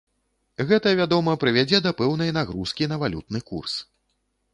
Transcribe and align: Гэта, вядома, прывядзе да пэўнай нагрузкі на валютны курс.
Гэта, 0.69 0.93
вядома, 0.99 1.35
прывядзе 1.43 1.81
да 1.87 1.91
пэўнай 1.99 2.31
нагрузкі 2.39 2.87
на 2.95 2.99
валютны 3.05 3.39
курс. 3.51 3.77